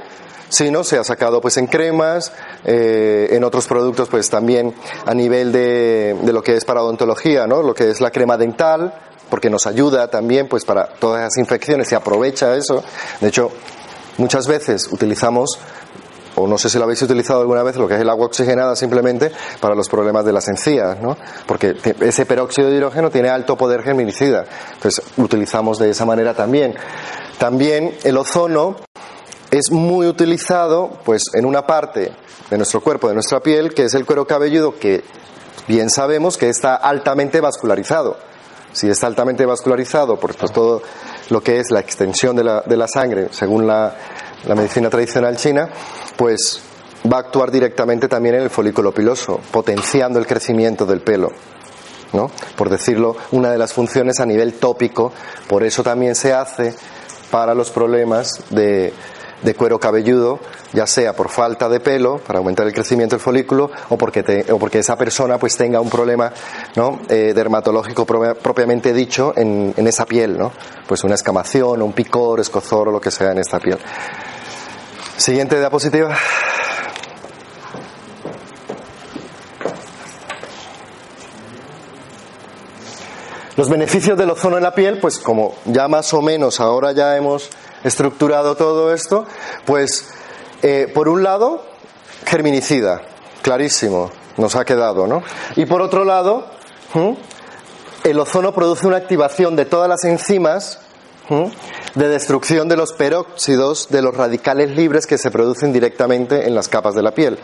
sino 0.49 0.85
se 0.85 0.99
ha 0.99 1.05
sacado 1.05 1.41
pues 1.41 1.57
en 1.57 1.67
cremas, 1.67 2.33
eh, 2.65 3.29
en 3.33 3.45
otros 3.45 3.67
productos 3.67 4.09
pues 4.09 4.29
también 4.31 4.75
a 5.05 5.15
nivel 5.15 5.53
de, 5.53 6.17
de, 6.23 6.33
lo 6.33 6.43
que 6.43 6.55
es 6.55 6.65
para 6.65 6.83
odontología, 6.83 7.47
¿no? 7.47 7.63
Lo 7.63 7.75
que 7.75 7.91
es 7.91 8.01
la 8.01 8.11
crema 8.11 8.37
dental, 8.37 8.95
porque 9.31 9.51
nos 9.51 9.67
ayuda 9.67 10.09
también 10.09 10.49
pues 10.49 10.65
para 10.65 10.87
todas 10.87 11.23
las 11.23 11.37
infecciones, 11.39 11.89
se 11.89 11.97
aprovecha 11.97 12.55
eso. 12.55 12.85
De 13.21 13.29
hecho, 13.29 13.51
muchas 14.19 14.47
veces 14.47 14.89
utilizamos 14.93 15.59
o 16.37 16.47
no 16.47 16.59
sé 16.59 16.69
si 16.69 16.79
lo 16.79 16.85
habéis 16.85 17.03
utilizado 17.03 17.41
alguna 17.41 17.63
vez, 17.63 17.77
lo 17.77 17.89
que 17.89 17.95
es 17.95 18.01
el 18.01 18.09
agua 18.09 18.27
oxigenada 18.27 18.77
simplemente 18.77 19.33
para 19.61 19.75
los 19.75 19.89
problemas 19.89 20.25
de 20.25 20.33
las 20.33 20.47
encías, 20.49 21.01
¿no? 21.01 21.17
Porque 21.47 21.75
ese 22.01 22.27
peróxido 22.27 22.69
de 22.69 22.77
hidrógeno 22.77 23.11
tiene 23.11 23.29
alto 23.29 23.57
poder 23.57 23.83
germinicida, 23.83 24.45
entonces 24.75 25.03
utilizamos 25.17 25.79
de 25.79 25.91
esa 25.91 26.05
manera 26.05 26.35
también. 26.35 26.75
También 27.39 27.97
el 28.05 28.17
ozono 28.17 28.77
es 29.51 29.71
muy 29.71 30.07
utilizado 30.07 30.99
pues 31.05 31.25
en 31.35 31.47
una 31.47 31.67
parte 31.67 32.13
de 32.51 32.57
nuestro 32.57 32.81
cuerpo, 32.81 33.09
de 33.09 33.15
nuestra 33.15 33.41
piel, 33.41 33.75
que 33.75 33.85
es 33.85 33.95
el 33.95 34.05
cuero 34.05 34.27
cabelludo, 34.27 34.79
que 34.79 35.05
bien 35.67 35.91
sabemos 35.91 36.37
que 36.37 36.49
está 36.49 36.77
altamente 36.77 37.41
vascularizado. 37.41 38.17
Si 38.73 38.89
está 38.89 39.07
altamente 39.07 39.47
vascularizado, 39.47 40.19
pues, 40.21 40.37
pues 40.37 40.53
todo 40.53 40.83
lo 41.31 41.43
que 41.43 41.61
es 41.61 41.71
la 41.71 41.81
extensión 41.81 42.37
de 42.37 42.45
la, 42.45 42.61
de 42.61 42.77
la 42.77 42.87
sangre, 42.87 43.29
según 43.31 43.67
la, 43.67 43.95
la 44.47 44.55
medicina 44.55 44.91
tradicional 44.91 45.37
china, 45.37 45.69
pues 46.17 46.61
va 47.11 47.19
a 47.19 47.21
actuar 47.21 47.51
directamente 47.51 48.09
también 48.09 48.37
en 48.37 48.43
el 48.43 48.51
folículo 48.51 48.93
piloso, 48.93 49.41
potenciando 49.51 50.19
el 50.19 50.27
crecimiento 50.27 50.87
del 50.87 51.01
pelo. 51.01 51.31
¿no? 52.13 52.31
Por 52.57 52.71
decirlo, 52.71 53.17
una 53.33 53.51
de 53.51 53.59
las 53.59 53.73
funciones 53.73 54.21
a 54.21 54.27
nivel 54.27 54.55
tópico, 54.55 55.13
por 55.49 55.63
eso 55.65 55.83
también 55.83 56.15
se 56.15 56.33
hace 56.33 56.75
para 57.31 57.55
los 57.55 57.71
problemas 57.71 58.45
de, 58.51 58.93
de 59.43 59.55
cuero 59.55 59.79
cabelludo, 59.79 60.41
ya 60.73 60.87
sea 60.87 61.15
por 61.15 61.29
falta 61.29 61.69
de 61.69 61.81
pelo, 61.81 62.19
para 62.19 62.39
aumentar 62.39 62.67
el 62.67 62.73
crecimiento 62.73 63.17
del 63.17 63.23
folículo, 63.23 63.71
o 63.89 63.99
porque, 63.99 64.45
o 64.51 64.59
porque 64.59 64.79
esa 64.79 64.97
persona 64.97 65.39
pues 65.39 65.57
tenga 65.57 65.81
un 65.81 65.91
problema 65.91 66.33
¿no? 66.77 67.01
Eh, 67.09 67.33
dermatológico 67.35 68.07
propiamente 68.07 68.93
dicho 68.93 69.33
en, 69.37 69.75
en, 69.77 69.87
esa 69.87 70.07
piel, 70.07 70.39
¿no? 70.39 70.53
pues 70.87 71.05
una 71.05 71.15
escamación, 71.15 71.83
un 71.83 71.93
picor, 71.93 72.41
escozor 72.41 72.89
o 72.89 72.93
lo 72.93 73.01
que 73.01 73.11
sea 73.11 73.33
en 73.33 73.39
esta 73.39 73.59
piel. 73.59 73.79
Siguiente 75.17 75.59
diapositiva. 75.59 76.17
Los 83.57 83.71
beneficios 83.71 84.19
del 84.19 84.31
ozono 84.31 84.59
en 84.59 84.63
la 84.63 84.75
piel, 84.75 84.99
pues 85.01 85.19
como 85.19 85.55
ya 85.65 85.89
más 85.89 86.13
o 86.13 86.21
menos 86.21 86.61
ahora 86.61 86.93
ya 86.93 87.17
hemos 87.17 87.49
estructurado 87.85 88.55
todo 88.55 88.93
esto, 88.93 89.27
pues 89.65 90.11
eh, 90.63 90.91
por 90.93 91.09
un 91.09 91.23
lado, 91.23 91.65
germinicida, 92.27 93.01
clarísimo, 93.41 94.11
nos 94.37 94.57
ha 94.57 94.67
quedado, 94.67 95.07
¿no? 95.07 95.23
Y 95.57 95.65
por 95.65 95.81
otro 95.81 96.05
lado, 96.05 96.49
el 98.05 98.21
ozono 98.21 98.53
produce 98.53 98.87
una 98.87 98.99
activación 98.99 99.57
de 99.57 99.65
todas 99.65 99.89
las 99.89 100.05
enzimas 100.05 100.81
de 101.97 102.09
destrucción 102.09 102.69
de 102.69 102.77
los 102.77 102.93
peróxidos 102.93 103.89
de 103.91 104.03
los 104.03 104.15
radicales 104.15 104.71
libres 104.77 105.07
que 105.07 105.19
se 105.19 105.31
producen 105.31 105.73
directamente 105.73 106.47
en 106.47 106.55
las 106.55 106.69
capas 106.69 106.95
de 106.95 107.03
la 107.03 107.13
piel. 107.13 107.39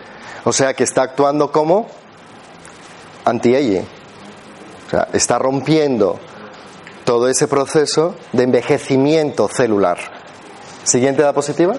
O 0.45 0.53
sea 0.53 0.75
que 0.75 0.85
está 0.85 1.03
actuando 1.03 1.51
como 1.51 1.89
anti-aging. 3.25 3.87
O 4.87 4.91
sea, 4.91 5.09
está 5.13 5.39
rompiendo 5.39 6.21
todo 7.05 7.29
ese 7.29 7.49
proceso 7.49 8.15
de 8.33 8.43
envejecimiento 8.45 9.49
celular. 9.49 9.99
Siguiente 10.85 11.23
diapositiva. 11.23 11.77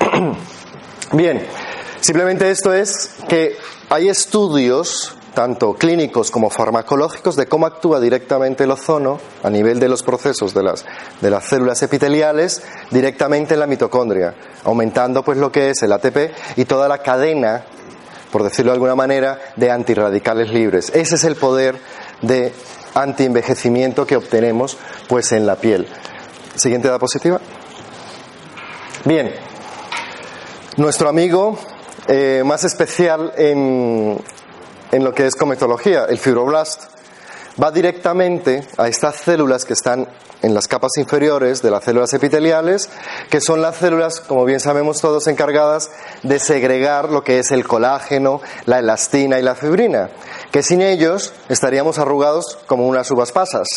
Bien, 1.12 1.46
simplemente 2.00 2.50
esto 2.50 2.74
es 2.74 3.14
que 3.28 3.56
hay 3.88 4.08
estudios, 4.08 5.14
tanto 5.34 5.74
clínicos 5.74 6.30
como 6.30 6.50
farmacológicos, 6.50 7.36
de 7.36 7.46
cómo 7.46 7.66
actúa 7.66 8.00
directamente 8.00 8.64
el 8.64 8.70
ozono 8.70 9.20
a 9.42 9.50
nivel 9.50 9.80
de 9.80 9.88
los 9.88 10.02
procesos 10.02 10.54
de 10.54 10.62
las, 10.62 10.84
de 11.20 11.30
las 11.30 11.44
células 11.44 11.82
epiteliales 11.82 12.62
directamente 12.90 13.54
en 13.54 13.60
la 13.60 13.66
mitocondria, 13.66 14.34
aumentando 14.64 15.22
pues 15.22 15.38
lo 15.38 15.50
que 15.50 15.70
es 15.70 15.82
el 15.82 15.92
ATP 15.92 16.32
y 16.56 16.64
toda 16.64 16.88
la 16.88 16.98
cadena, 16.98 17.64
por 18.30 18.42
decirlo 18.42 18.72
de 18.72 18.74
alguna 18.74 18.94
manera, 18.94 19.38
de 19.56 19.70
antirradicales 19.70 20.50
libres. 20.50 20.90
Ese 20.94 21.14
es 21.14 21.24
el 21.24 21.36
poder 21.36 21.78
de 22.22 22.52
antienvejecimiento 22.94 24.06
que 24.06 24.16
obtenemos 24.16 24.76
pues 25.08 25.32
en 25.32 25.46
la 25.46 25.56
piel. 25.56 25.86
Siguiente 26.56 26.88
diapositiva. 26.88 27.40
Bien, 29.04 29.32
nuestro 30.76 31.08
amigo 31.08 31.58
eh, 32.06 32.42
más 32.44 32.64
especial 32.64 33.32
en, 33.36 34.18
en 34.92 35.04
lo 35.04 35.14
que 35.14 35.26
es 35.26 35.36
cometología, 35.36 36.06
el 36.08 36.18
fibroblast. 36.18 36.84
va 37.62 37.70
directamente 37.70 38.66
a 38.78 38.88
estas 38.88 39.16
células 39.16 39.64
que 39.64 39.74
están 39.74 40.08
en 40.42 40.54
las 40.54 40.68
capas 40.68 40.92
inferiores 40.96 41.62
de 41.62 41.70
las 41.70 41.84
células 41.84 42.12
epiteliales, 42.14 42.88
que 43.28 43.40
son 43.40 43.60
las 43.60 43.76
células, 43.76 44.20
como 44.20 44.44
bien 44.44 44.60
sabemos 44.60 45.00
todos, 45.00 45.26
encargadas 45.26 45.90
de 46.22 46.38
segregar 46.38 47.10
lo 47.10 47.22
que 47.22 47.38
es 47.38 47.50
el 47.50 47.66
colágeno, 47.66 48.40
la 48.64 48.78
elastina 48.78 49.38
y 49.38 49.42
la 49.42 49.54
fibrina, 49.54 50.10
que 50.50 50.62
sin 50.62 50.80
ellos 50.80 51.34
estaríamos 51.48 51.98
arrugados 51.98 52.58
como 52.66 52.86
unas 52.86 53.10
uvas 53.10 53.32
pasas. 53.32 53.68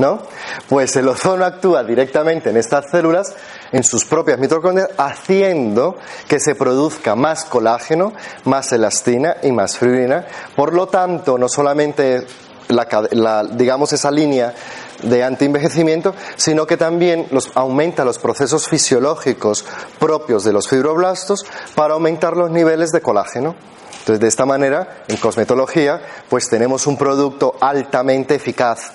¿No? 0.00 0.22
Pues 0.66 0.96
el 0.96 1.06
ozono 1.08 1.44
actúa 1.44 1.84
directamente 1.84 2.48
en 2.48 2.56
estas 2.56 2.90
células, 2.90 3.34
en 3.70 3.84
sus 3.84 4.06
propias 4.06 4.38
mitocondrias, 4.38 4.88
haciendo 4.96 5.98
que 6.26 6.40
se 6.40 6.54
produzca 6.54 7.14
más 7.14 7.44
colágeno, 7.44 8.14
más 8.44 8.72
elastina 8.72 9.36
y 9.42 9.52
más 9.52 9.76
fibrina. 9.76 10.26
Por 10.56 10.72
lo 10.72 10.88
tanto, 10.88 11.36
no 11.36 11.50
solamente 11.50 12.26
la, 12.68 13.44
digamos 13.52 13.92
esa 13.92 14.10
línea 14.10 14.54
de 15.02 15.22
antienvejecimiento, 15.22 16.14
sino 16.36 16.66
que 16.66 16.78
también 16.78 17.26
los, 17.30 17.50
aumenta 17.54 18.02
los 18.02 18.18
procesos 18.18 18.68
fisiológicos 18.68 19.66
propios 19.98 20.44
de 20.44 20.54
los 20.54 20.66
fibroblastos 20.66 21.44
para 21.74 21.92
aumentar 21.92 22.38
los 22.38 22.50
niveles 22.50 22.90
de 22.90 23.02
colágeno. 23.02 23.54
Entonces, 23.98 24.20
de 24.20 24.28
esta 24.28 24.46
manera, 24.46 25.04
en 25.08 25.18
cosmetología, 25.18 26.00
pues 26.30 26.48
tenemos 26.48 26.86
un 26.86 26.96
producto 26.96 27.56
altamente 27.60 28.34
eficaz, 28.34 28.92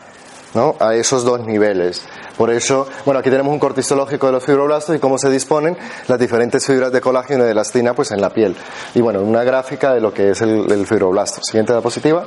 ¿no? 0.56 0.76
A 0.80 0.96
esos 0.96 1.24
dos 1.24 1.42
niveles. 1.42 2.02
Por 2.38 2.50
eso, 2.50 2.88
bueno, 3.06 3.20
aquí 3.20 3.30
tenemos 3.30 3.54
un 3.54 3.60
corte 3.60 3.82
histológico 3.82 4.26
de 4.26 4.34
los 4.34 4.44
fibroblastos 4.44 4.96
y 4.96 5.00
cómo 5.00 5.18
se 5.18 5.30
disponen 5.30 5.78
las 6.08 6.20
diferentes 6.20 6.66
fibras 6.66 6.92
de 6.92 7.02
colágeno 7.02 7.44
y 7.44 7.46
de 7.46 7.52
elastina, 7.52 7.94
pues 7.94 8.12
en 8.12 8.22
la 8.22 8.30
piel. 8.30 8.56
Y 8.96 9.02
bueno, 9.02 9.22
una 9.22 9.44
gráfica 9.44 9.94
de 9.94 10.02
lo 10.02 10.14
que 10.14 10.32
es 10.32 10.42
el, 10.42 10.72
el 10.72 10.88
fibroblasto. 10.88 11.42
Siguiente 11.44 11.74
diapositiva. 11.74 12.26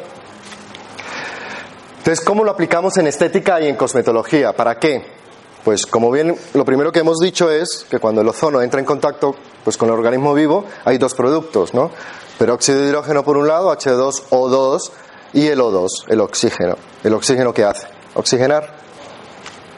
Entonces, 1.98 2.24
¿cómo 2.24 2.44
lo 2.44 2.52
aplicamos 2.52 2.96
en 2.98 3.06
estética 3.06 3.60
y 3.60 3.66
en 3.66 3.76
cosmetología? 3.76 4.52
¿Para 4.54 4.78
qué? 4.78 5.18
Pues 5.64 5.84
como 5.84 6.10
bien 6.10 6.34
lo 6.54 6.64
primero 6.64 6.92
que 6.92 7.00
hemos 7.00 7.18
dicho 7.18 7.50
es 7.50 7.84
que 7.90 7.98
cuando 7.98 8.22
el 8.22 8.28
ozono 8.28 8.62
entra 8.62 8.80
en 8.80 8.86
contacto 8.86 9.34
pues 9.64 9.76
con 9.76 9.88
el 9.88 9.94
organismo 9.94 10.32
vivo 10.32 10.64
hay 10.84 10.96
dos 10.96 11.12
productos, 11.14 11.74
¿no? 11.74 11.90
Peróxido 12.38 12.80
de 12.80 12.88
hidrógeno 12.88 13.24
por 13.24 13.36
un 13.36 13.48
lado, 13.48 13.70
H2O2 13.76 14.90
y 15.34 15.48
el 15.48 15.60
O2, 15.60 15.88
el 16.08 16.20
oxígeno. 16.20 16.76
¿El 17.04 17.12
oxígeno 17.12 17.52
qué 17.52 17.64
hace? 17.64 17.97
Oxigenar. 18.18 18.74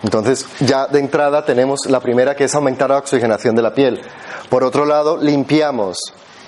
Entonces, 0.03 0.47
ya 0.61 0.87
de 0.87 0.99
entrada 0.99 1.45
tenemos 1.45 1.81
la 1.87 2.01
primera 2.01 2.35
que 2.35 2.45
es 2.45 2.55
aumentar 2.55 2.91
la 2.91 2.99
oxigenación 2.99 3.55
de 3.55 3.63
la 3.63 3.75
piel. 3.75 4.01
Por 4.49 4.65
otro 4.65 4.87
lado, 4.87 5.19
limpiamos, 5.19 5.99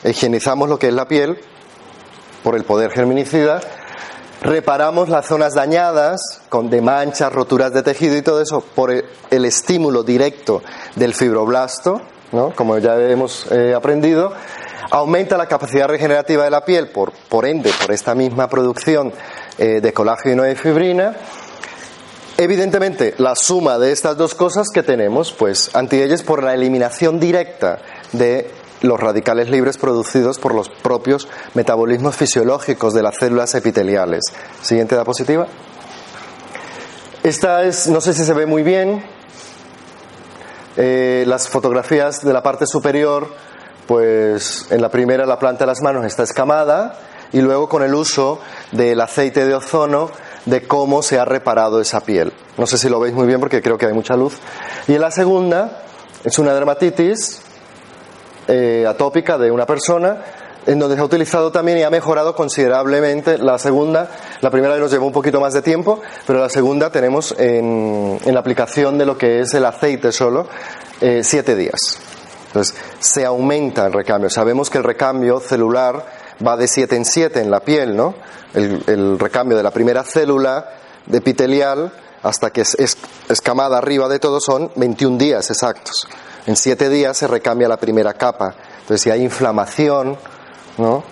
higienizamos 0.03 0.69
lo 0.69 0.79
que 0.79 0.89
es 0.89 0.95
la 0.95 1.07
piel 1.07 1.39
por 2.43 2.57
el 2.57 2.65
poder 2.65 2.91
germinicida 2.91 3.61
reparamos 4.43 5.09
las 5.09 5.27
zonas 5.27 5.55
dañadas 5.55 6.43
con 6.49 6.69
de 6.69 6.81
manchas, 6.81 7.33
roturas 7.33 7.73
de 7.73 7.83
tejido 7.83 8.17
y 8.17 8.23
todo 8.23 8.41
eso 8.43 8.61
por 8.61 8.91
el 8.91 9.45
estímulo 9.45 10.03
directo 10.03 10.63
del 10.97 11.15
fibroblasto, 11.15 12.03
¿no? 12.33 12.53
como 12.55 12.79
ya 12.79 12.97
hemos 12.97 13.47
eh, 13.53 13.73
aprendido, 13.75 14.33
aumenta 14.91 15.37
la 15.37 15.47
capacidad 15.47 15.87
regenerativa 15.87 16.45
de 16.45 16.51
la 16.51 16.65
piel, 16.65 16.89
por, 16.89 17.13
por 17.29 17.47
ende, 17.47 17.71
por 17.81 17.93
esta 17.93 18.15
misma 18.15 18.49
producción 18.49 19.13
eh, 19.59 19.81
de 19.81 19.93
colágeno 19.93 20.49
y 20.49 20.57
fibrina. 20.57 21.15
Evidentemente, 22.39 23.15
la 23.19 23.37
suma 23.37 23.79
de 23.79 23.93
estas 23.93 24.17
dos 24.17 24.35
cosas 24.35 24.69
que 24.73 24.83
tenemos, 24.83 25.33
pues 25.33 25.75
antielles 25.75 26.23
por 26.23 26.43
la 26.43 26.55
eliminación 26.55 27.21
directa 27.21 27.81
de 28.12 28.51
los 28.81 28.99
radicales 28.99 29.49
libres 29.49 29.79
producidos 29.79 30.39
por 30.39 30.55
los 30.55 30.69
propios 30.69 31.29
metabolismos 31.55 32.17
fisiológicos 32.17 32.95
de 32.95 33.03
las 33.03 33.17
células 33.17 33.55
epiteliales. 33.55 34.25
Siguiente 34.61 34.95
diapositiva. 34.95 35.47
Esta 37.23 37.62
es, 37.62 37.87
no 37.87 38.01
sé 38.01 38.15
si 38.15 38.25
se 38.25 38.33
ve 38.33 38.47
muy 38.47 38.62
bien, 38.65 39.05
eh, 40.77 41.25
las 41.27 41.49
fotografías 41.49 42.25
de 42.25 42.33
la 42.33 42.43
parte 42.43 42.67
superior, 42.67 43.28
pues 43.87 44.67
en 44.71 44.80
la 44.83 44.89
primera 44.89 45.26
la 45.26 45.39
planta 45.39 45.65
de 45.65 45.67
las 45.69 45.83
manos 45.83 46.04
está 46.04 46.25
escamada 46.25 46.99
y 47.33 47.41
luego 47.41 47.69
con 47.69 47.83
el 47.83 47.95
uso 47.95 48.41
del 48.73 49.00
aceite 49.00 49.45
de 49.45 49.54
ozono 49.54 50.11
de 50.45 50.67
cómo 50.67 51.02
se 51.02 51.19
ha 51.19 51.25
reparado 51.25 51.81
esa 51.81 52.00
piel. 52.00 52.33
No 52.57 52.67
sé 52.67 52.78
si 52.78 52.89
lo 52.89 53.00
veis 53.00 53.15
muy 53.15 53.26
bien 53.26 53.41
porque 53.41 53.63
creo 53.63 53.78
que 53.78 53.87
hay 53.87 53.93
mucha 53.93 54.17
luz. 54.17 54.35
Y 54.89 54.95
en 54.95 55.00
la 55.00 55.11
segunda 55.11 55.83
es 56.25 56.39
una 56.39 56.55
dermatitis 56.55 57.43
eh, 58.49 58.85
atópica 58.89 59.39
de 59.39 59.50
una 59.50 59.67
persona, 59.67 60.19
en 60.67 60.78
donde 60.78 60.97
se 60.97 61.02
ha 61.02 61.05
utilizado 61.05 61.50
también 61.50 61.78
y 61.78 61.83
ha 61.83 61.91
mejorado 61.91 62.35
considerablemente 62.35 63.39
la 63.39 63.59
segunda. 63.59 64.09
La 64.41 64.50
primera 64.50 64.76
nos 64.76 64.91
llevó 64.91 65.07
un 65.07 65.13
poquito 65.13 65.41
más 65.41 65.55
de 65.55 65.63
tiempo, 65.63 66.00
pero 66.26 66.41
la 66.41 66.49
segunda 66.49 66.91
tenemos 66.91 67.35
en, 67.39 68.19
la 68.25 68.41
aplicación 68.41 68.99
de 68.99 69.07
lo 69.07 69.17
que 69.17 69.41
es 69.41 69.55
el 69.55 69.65
aceite 69.65 70.13
solo 70.13 70.47
eh, 71.00 71.23
siete 71.23 71.57
días. 71.57 71.99
Entonces, 72.47 72.76
se 72.99 73.25
aumenta 73.25 73.87
el 73.87 73.93
recambio. 73.93 74.28
Sabemos 74.28 74.69
que 74.69 74.78
el 74.78 74.85
recambio 74.85 75.41
celular 75.41 76.05
va 76.47 76.57
de 76.57 76.69
siete 76.69 76.97
en 76.97 77.05
siete 77.05 77.41
en 77.41 77.50
la 77.50 77.61
piel, 77.61 77.97
¿no? 77.97 78.15
El, 78.55 79.19
recambio 79.19 79.57
de 79.57 79.63
la 79.63 79.71
primera 79.71 80.05
célula 80.05 80.69
de 81.07 81.19
epitelial 81.19 81.93
hasta 82.23 82.50
que 82.50 82.61
es 82.61 82.76
escamada 83.28 83.78
arriba 83.78 84.09
de 84.09 84.19
todo 84.19 84.41
son 84.41 84.71
21 84.76 85.19
días 85.19 85.50
exactos. 85.50 86.07
En 86.47 86.57
siete 86.57 86.89
días 86.89 87.17
se 87.17 87.26
recambia 87.26 87.69
la 87.69 87.78
primera 87.78 88.15
capa. 88.15 88.55
Entonces, 88.81 89.02
si 89.02 89.11
hay 89.11 89.23
inflamación, 89.23 90.19
¿no? 90.76 91.02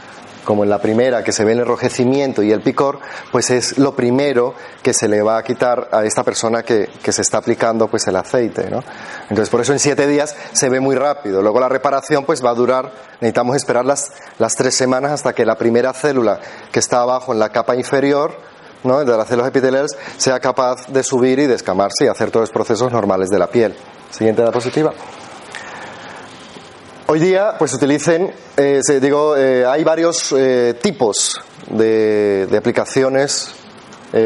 Como 0.51 0.65
en 0.65 0.71
la 0.71 0.81
primera, 0.81 1.23
que 1.23 1.31
se 1.31 1.45
ve 1.45 1.53
el 1.53 1.61
enrojecimiento 1.61 2.43
y 2.43 2.51
el 2.51 2.61
picor, 2.61 2.99
pues 3.31 3.51
es 3.51 3.79
lo 3.79 3.95
primero 3.95 4.53
que 4.83 4.93
se 4.93 5.07
le 5.07 5.23
va 5.23 5.39
a 5.39 5.45
quitar 5.45 5.89
a 5.93 6.05
esta 6.05 6.25
persona 6.25 6.65
que, 6.65 6.89
se 7.09 7.23
está 7.23 7.39
aplicando 7.39 7.87
pues 7.87 8.09
el 8.09 8.17
aceite. 8.17 8.69
¿no? 8.69 8.81
Entonces, 9.29 9.49
por 9.49 9.61
eso 9.61 9.73
en 9.73 9.79
siete 9.79 10.09
días 10.09 10.35
se 10.51 10.69
ve 10.69 10.81
muy 10.81 10.97
rápido. 10.97 11.41
Luego 11.41 11.61
la 11.61 11.69
reparación 11.69 12.25
pues 12.25 12.45
va 12.45 12.51
a 12.51 12.55
durar, 12.55 12.91
necesitamos 13.21 13.55
esperar 13.55 13.85
las, 13.85 14.11
las 14.41 14.57
tres 14.57 14.75
semanas 14.75 15.13
hasta 15.13 15.33
que 15.35 15.47
la 15.47 15.57
primera 15.57 15.93
célula 15.93 16.41
que 16.73 16.81
está 16.81 17.03
abajo 17.03 17.33
en 17.33 17.39
la 17.39 17.51
capa 17.51 17.77
inferior, 17.77 18.37
¿no? 18.83 19.05
de 19.05 19.17
las 19.17 19.29
células 19.29 19.51
epiteliales, 19.51 19.97
sea 20.17 20.41
capaz 20.41 20.89
de 20.89 21.05
subir 21.05 21.39
y 21.39 21.47
descamarse 21.47 22.07
y 22.07 22.09
hacer 22.09 22.33
todos 22.33 22.49
los 22.49 22.53
procesos 22.53 22.91
normales 22.91 23.29
de 23.29 23.39
la 23.39 23.47
piel. 23.47 23.77
Siguiente 24.11 24.43
diapositiva. 24.43 24.93
Hoy 27.13 27.19
día, 27.19 27.57
pues 27.59 27.75
utilicen, 27.75 28.33
eh, 28.57 28.81
digo, 29.01 29.37
eh, 29.37 29.67
hay 29.67 29.83
varios 29.83 30.31
eh, 30.31 30.79
tipos 30.81 31.41
de, 31.69 32.49
aplicaciones 32.57 33.51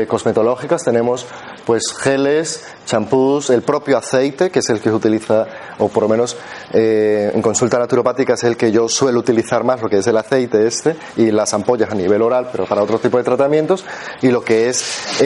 cosmetológicas. 0.06 0.84
Tenemos, 0.84 1.24
pues, 1.64 1.94
geles, 1.98 2.62
champús, 2.84 3.48
el 3.48 3.62
propio 3.62 3.96
aceite, 3.96 4.50
que 4.50 4.58
es 4.58 4.68
el 4.68 4.80
que 4.80 4.90
se 4.90 4.94
utiliza, 4.94 5.46
o 5.78 5.88
por 5.88 6.02
lo 6.02 6.10
menos 6.10 6.36
en 6.74 7.40
consulta 7.40 7.78
naturopática 7.78 8.34
es 8.34 8.44
el 8.44 8.58
que 8.58 8.70
yo 8.70 8.86
suelo 8.86 9.20
utilizar 9.20 9.64
más, 9.64 9.80
lo 9.80 9.88
que 9.88 9.98
es 9.98 10.06
el 10.06 10.18
aceite 10.18 10.66
este, 10.66 10.94
y 11.16 11.30
las 11.30 11.54
ampollas 11.54 11.90
a 11.90 11.94
nivel 11.94 12.20
oral, 12.20 12.50
pero 12.52 12.66
para 12.66 12.82
otro 12.82 12.98
tipo 12.98 13.16
de 13.16 13.24
tratamientos, 13.24 13.86
y 14.20 14.28
lo 14.28 14.44
que 14.44 14.68
es 14.68 15.22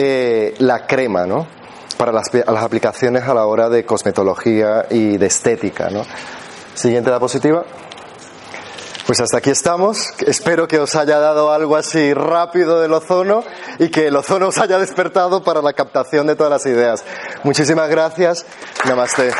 la 0.59 0.87
crema, 0.87 1.25
¿no? 1.25 1.45
Para 1.97 2.13
las, 2.13 2.33
las 2.33 2.63
aplicaciones 2.63 3.23
a 3.23 3.33
la 3.33 3.45
hora 3.45 3.67
de 3.67 3.85
cosmetología 3.85 4.85
y 4.89 5.17
de 5.17 5.25
estética, 5.25 5.89
¿no? 5.89 6.03
Siguiente 6.79 7.09
diapositiva. 7.09 7.65
Pues 9.05 9.19
hasta 9.19 9.39
aquí 9.39 9.49
estamos. 9.49 10.13
Espero 10.25 10.65
que 10.65 10.79
os 10.79 10.95
haya 10.95 11.19
dado 11.19 11.51
algo 11.51 11.75
así 11.75 12.13
rápido 12.13 12.79
del 12.79 12.93
ozono 12.93 13.43
y 13.79 13.89
que 13.89 14.07
el 14.07 14.15
ozono 14.15 14.47
os 14.47 14.57
haya 14.59 14.79
despertado 14.79 15.43
para 15.43 15.61
la 15.61 15.73
captación 15.73 16.25
de 16.25 16.37
todas 16.37 16.51
las 16.51 16.65
ideas. 16.65 17.03
Muchísimas 17.43 17.89
gracias. 17.89 18.45
Namaste. 18.85 19.33